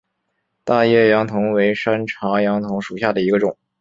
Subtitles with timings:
[0.63, 3.55] 大叶杨桐为山茶科杨桐属下的一个种。